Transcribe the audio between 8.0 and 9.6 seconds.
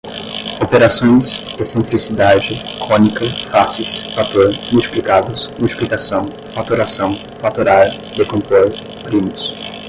decompor, primos